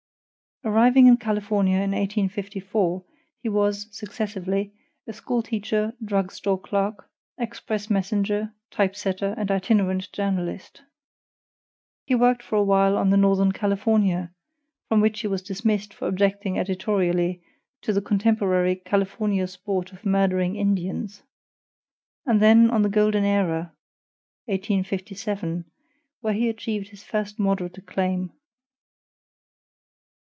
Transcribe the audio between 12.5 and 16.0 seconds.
a while on the NORTHERN CALIFORNIA (from which he was dismissed